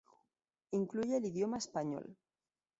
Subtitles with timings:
[0.71, 2.17] Incluye el idioma español.